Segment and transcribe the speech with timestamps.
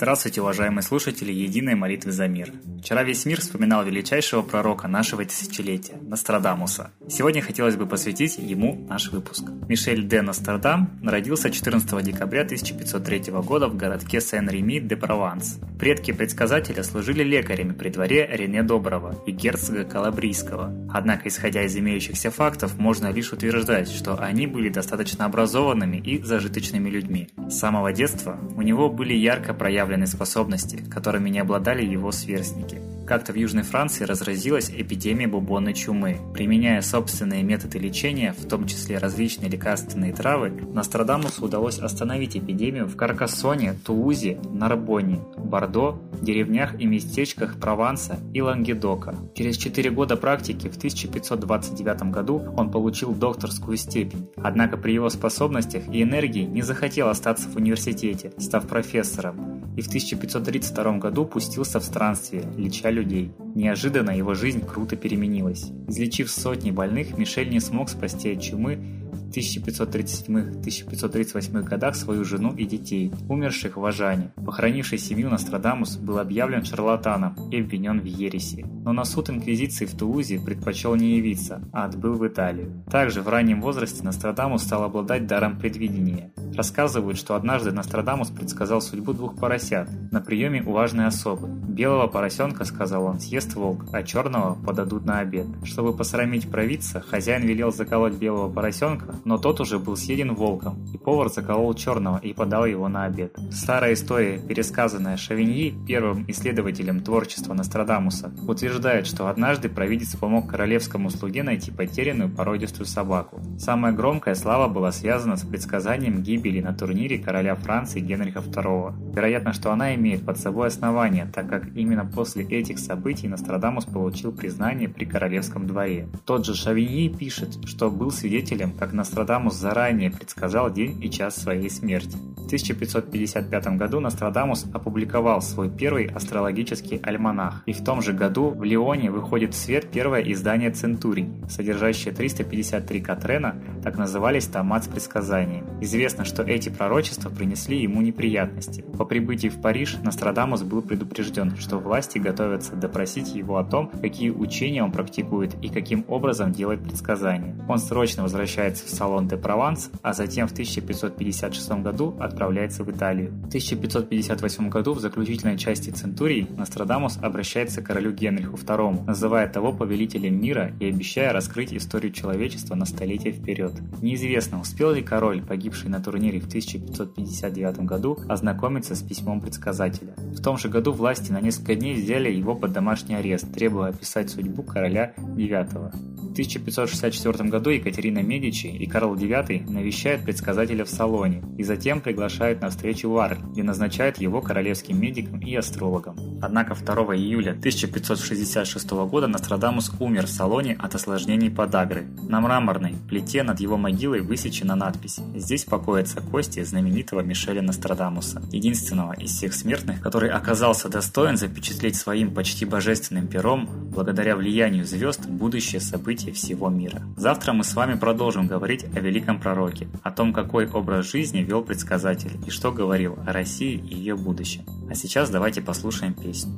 [0.00, 2.54] Здравствуйте, уважаемые слушатели Единой молитвы за мир.
[2.80, 6.90] Вчера весь мир вспоминал величайшего пророка нашего тысячелетия, Нострадамуса.
[7.06, 9.44] Сегодня хотелось бы посвятить ему наш выпуск.
[9.68, 15.58] Мишель де Нострадам родился 14 декабря 1503 года в городке Сен-Реми де Прованс.
[15.80, 20.70] Предки предсказателя служили лекарями при дворе Рене Доброго и герцога Калабрийского.
[20.92, 26.90] Однако, исходя из имеющихся фактов, можно лишь утверждать, что они были достаточно образованными и зажиточными
[26.90, 27.30] людьми.
[27.48, 32.89] С самого детства у него были ярко проявлены способности, которыми не обладали его сверстники.
[33.10, 36.20] Как-то в Южной Франции разразилась эпидемия бубонной чумы.
[36.32, 42.94] Применяя собственные методы лечения, в том числе различные лекарственные травы, Нострадамусу удалось остановить эпидемию в
[42.94, 49.16] Каркассоне, Тулузе, Нарбоне, Бордо, деревнях и местечках Прованса и Лангедока.
[49.34, 54.28] Через 4 года практики в 1529 году он получил докторскую степень.
[54.36, 59.88] Однако при его способностях и энергии не захотел остаться в университете, став профессором и в
[59.88, 63.32] 1532 году пустился в странствие, леча людей.
[63.54, 65.70] Неожиданно его жизнь круто переменилась.
[65.88, 73.12] Излечив сотни больных, Мишель не смог спасти от чумы 1537-1538 годах свою жену и детей,
[73.28, 74.32] умерших в Ажане.
[74.44, 78.66] Похоронивший семью Нострадамус был объявлен шарлатаном и обвинен в ереси.
[78.84, 82.82] Но на суд Инквизиции в Тулузе предпочел не явиться, а отбыл в Италию.
[82.90, 86.32] Также в раннем возрасте Нострадамус стал обладать даром предвидения.
[86.60, 91.48] Рассказывают, что однажды Нострадамус предсказал судьбу двух поросят на приеме у важной особы.
[91.48, 95.46] Белого поросенка, сказал он, съест волк, а черного подадут на обед.
[95.64, 100.98] Чтобы посрамить провидца, хозяин велел заколоть белого поросенка, но тот уже был съеден волком, и
[100.98, 103.34] повар заколол черного и подал его на обед.
[103.50, 111.42] Старая история, пересказанная Шавиньи, первым исследователем творчества Нострадамуса, утверждает, что однажды провидец помог королевскому слуге
[111.42, 113.40] найти потерянную породистую собаку.
[113.58, 119.14] Самая громкая слава была связана с предсказанием гибели на турнире короля Франции Генриха II.
[119.14, 124.32] Вероятно, что она имеет под собой основание, так как именно после этих событий Нострадамус получил
[124.32, 126.08] признание при королевском дворе.
[126.24, 131.70] Тот же Шавиньи пишет, что был свидетелем, как Нострадамус заранее предсказал день и час своей
[131.70, 132.16] смерти.
[132.36, 138.64] В 1555 году Нострадамус опубликовал свой первый астрологический альманах, и в том же году в
[138.64, 145.66] Лионе выходит в свет первое издание «Центурий», содержащее 353 Катрена, так назывались томат с предсказаниями.
[145.82, 148.84] Известно, что эти пророчества принесли ему неприятности.
[148.96, 154.30] По прибытии в Париж Нострадамус был предупрежден, что власти готовятся допросить его о том, какие
[154.30, 157.56] учения он практикует и каким образом делает предсказания.
[157.68, 163.32] Он срочно возвращается в салон де Прованс, а затем в 1556 году отправляется в Италию.
[163.32, 169.72] В 1558 году в заключительной части Центурии Нострадамус обращается к королю Генриху II, называя того
[169.72, 173.72] повелителем мира и обещая раскрыть историю человечества на столетие вперед.
[174.00, 180.14] Неизвестно, успел ли король, погибший на турнире в 1559 году, ознакомиться с письмом предсказателя.
[180.18, 184.30] В том же году власти на несколько дней взяли его под домашний арест, требуя описать
[184.30, 186.09] судьбу короля IX.
[186.30, 192.62] В 1564 году Екатерина Медичи и Карл IX навещают предсказателя в салоне и затем приглашают
[192.62, 196.16] на встречу в Арль, где назначают его королевским медиком и астрологом.
[196.40, 202.06] Однако 2 июля 1566 года Нострадамус умер в салоне от осложнений подагры.
[202.28, 209.14] На мраморной плите над его могилой высечена надпись «Здесь покоятся кости знаменитого Мишеля Нострадамуса, единственного
[209.14, 215.80] из всех смертных, который оказался достоин запечатлеть своим почти божественным пером, благодаря влиянию звезд, будущее
[215.80, 217.02] события событий всего мира.
[217.16, 221.62] Завтра мы с вами продолжим говорить о великом пророке, о том, какой образ жизни вел
[221.62, 224.64] предсказатель и что говорил о России и ее будущем.
[224.90, 226.52] А сейчас давайте послушаем песню.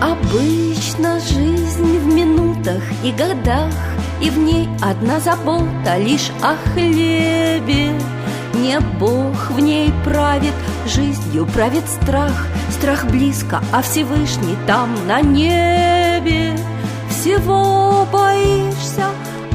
[0.00, 3.87] Обычно жизнь в минутах и годах
[4.20, 7.92] и в ней одна забота лишь о хлебе.
[8.54, 10.54] Не Бог в ней правит,
[10.86, 12.46] жизнью правит страх.
[12.70, 16.58] Страх близко, а Всевышний там на небе.
[17.08, 19.06] Всего боишься,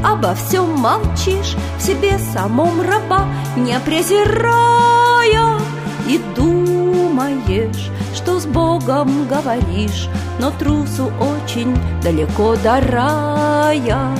[0.03, 1.55] обо всем молчишь.
[1.77, 3.25] В себе самом раба
[3.57, 5.59] не презирая.
[6.07, 11.73] И думаешь, что с Богом говоришь Но трусу очень
[12.03, 14.13] далеко до рая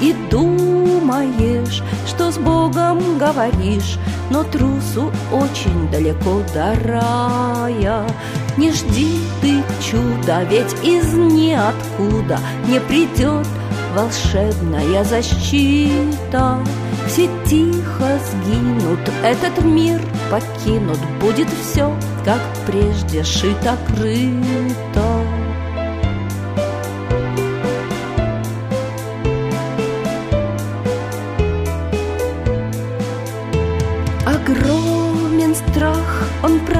[0.00, 3.98] и думаешь, что с Богом говоришь,
[4.30, 8.06] Но трусу очень далеко до рая.
[8.56, 13.46] Не жди ты чуда, ведь из ниоткуда Не придет
[13.94, 16.58] волшебная защита.
[17.06, 20.00] Все тихо сгинут, этот мир
[20.30, 21.92] покинут, Будет все,
[22.24, 25.07] как прежде, шито-крыто.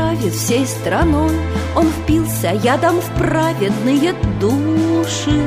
[0.09, 1.33] Правит всей страной.
[1.77, 5.43] Он впился ядом в праведные души.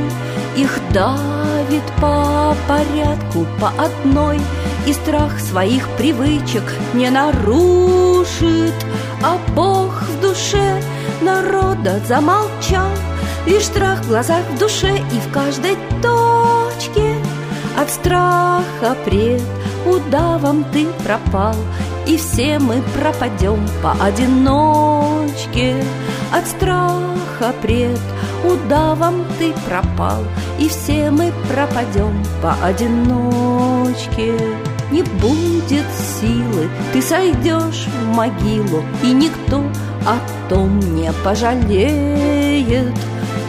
[0.55, 4.39] Их давит по порядку, по одной.
[4.85, 6.63] И страх своих привычек
[6.93, 8.73] не нарушит.
[9.23, 10.81] А Бог в душе
[11.21, 12.91] народа замолчал.
[13.47, 17.15] Лишь страх в глазах, в душе и в каждой точке.
[17.77, 19.41] От страха пред
[19.87, 21.55] удавом ты пропал
[22.07, 25.75] И все мы пропадем поодиночке.
[26.33, 27.99] От страха пред
[28.43, 30.23] удавом ты пропал
[30.59, 34.33] И все мы пропадем поодиночке.
[34.91, 35.85] Не будет
[36.19, 39.63] силы, ты сойдешь в могилу И никто
[40.05, 40.17] о
[40.49, 42.93] том не пожалеет.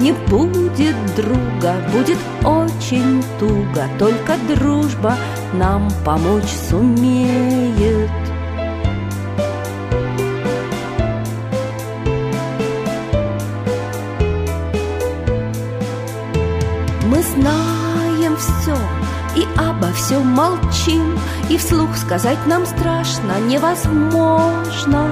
[0.01, 5.17] Не будет друга, будет очень туго Только дружба
[5.53, 8.11] нам помочь сумеет
[20.03, 21.19] всем молчим
[21.49, 25.09] И вслух сказать нам страшно, невозможно.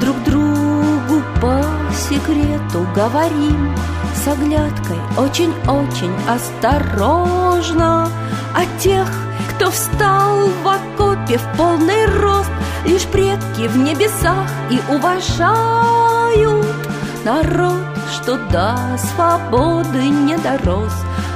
[0.00, 1.62] Друг другу по
[1.92, 3.74] секрету говорим
[4.14, 8.08] с оглядкой очень-очень осторожно.
[8.54, 9.08] А тех,
[9.50, 12.50] кто встал в окопе в полный рост
[12.86, 16.66] Лишь предки в небесах и уважают
[17.24, 20.92] Народ, что до свободы не дорос.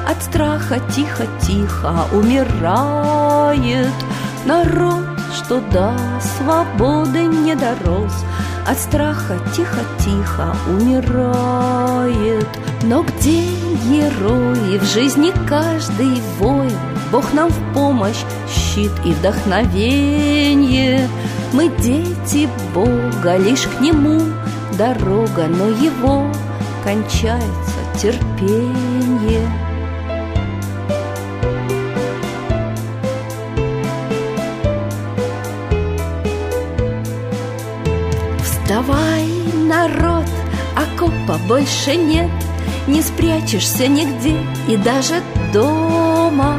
[0.07, 3.93] От страха тихо-тихо умирает
[4.45, 8.13] Народ, что до свободы не дорос.
[8.65, 12.47] От страха тихо-тихо умирает.
[12.85, 13.43] Но где
[13.89, 16.79] герои в жизни каждый воин?
[17.11, 21.09] Бог нам в помощь, щит и вдохновение.
[21.53, 24.21] Мы дети Бога, лишь к Нему
[24.79, 26.31] дорога Но Его
[26.87, 29.51] кончается терпение
[38.41, 39.27] Вставай,
[39.65, 40.27] народ,
[40.77, 42.31] окопа больше нет.
[42.87, 44.37] Не спрячешься нигде
[44.69, 45.23] и даже
[45.53, 46.57] дома.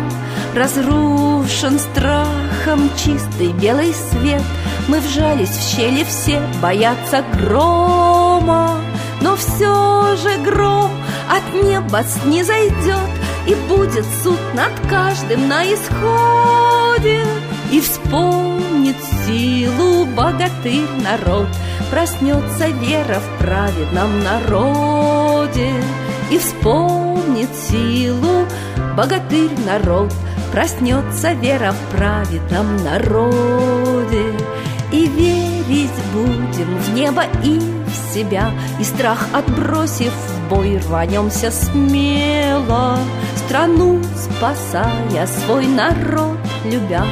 [0.54, 4.44] Разрушен страхом чистый белый свет.
[4.90, 8.82] Мы вжались в щели все, боятся грома.
[9.22, 9.87] Но все
[10.18, 10.92] же гром
[11.30, 13.10] от неба снизойдет
[13.48, 17.24] И будет суд над каждым на исходе.
[17.72, 21.48] И вспомнит силу богатырь народ
[21.92, 25.72] Проснется вера в праведном народе.
[26.32, 28.46] И вспомнит силу
[28.96, 30.14] богатырь народ
[30.52, 34.34] Проснется вера в праведном народе.
[34.92, 37.77] И верить будем в небо и
[38.14, 42.98] себя И страх отбросив в бой рванемся смело
[43.46, 47.06] Страну спасая, свой народ любя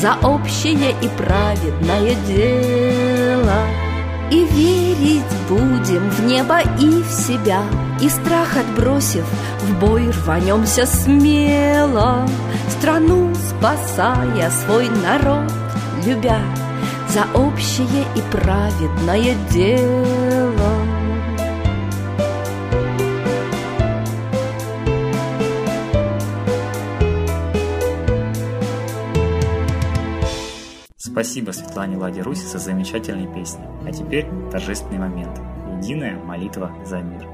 [0.00, 3.60] За общее и праведное дело.
[4.30, 7.62] И верить будем в небо и в себя
[8.00, 9.24] И страх отбросив,
[9.60, 12.26] в бой рванемся смело
[12.68, 15.52] Страну спасая, свой народ
[16.06, 16.40] любя
[17.08, 20.94] За общее и праведное дело
[30.96, 33.64] Спасибо Светлане Ладе Руси за замечательные песни.
[33.86, 35.40] А теперь торжественный момент.
[35.78, 37.28] Единая молитва за мир.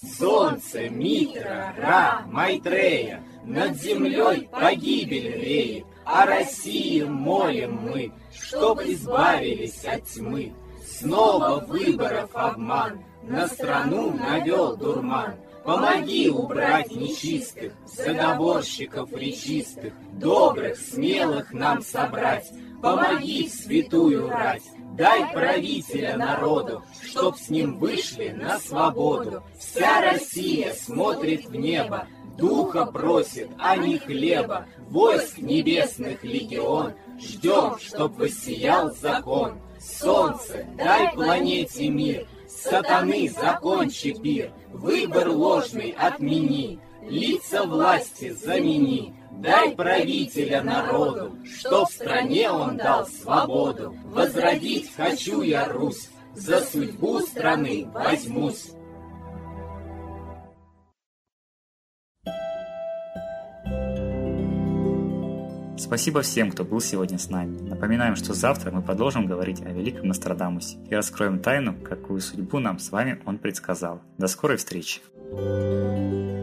[0.00, 10.04] Солнце, Митра, Ра, Майтрея, Над землей погибель реет, О России молим мы, Чтоб избавились от
[10.06, 10.52] тьмы.
[10.84, 15.36] Снова выборов обман, На страну навел дурман.
[15.64, 22.50] Помоги убрать нечистых, заговорщиков речистых, Добрых, смелых нам собрать,
[22.82, 24.64] Помоги святую рать,
[24.96, 29.44] Дай правителя народу, Чтоб с ним вышли на свободу.
[29.60, 32.08] Вся Россия смотрит в небо,
[32.40, 39.60] Духа просит, а не хлеба, Войск небесных легион, Ждем, чтоб воссиял закон.
[39.78, 50.62] Солнце, дай планете мир, Сатаны, закончи пир, Выбор ложный отмени, Лица власти замени, Дай правителя
[50.62, 53.94] народу, Что в стране он дал свободу.
[54.04, 58.72] Возродить хочу я Русь, За судьбу страны возьмусь.
[65.90, 67.58] Спасибо всем, кто был сегодня с нами.
[67.68, 72.78] Напоминаем, что завтра мы продолжим говорить о великом Нострадамусе и раскроем тайну, какую судьбу нам
[72.78, 74.00] с вами он предсказал.
[74.16, 75.00] До скорой встречи!
[75.32, 76.39] thank you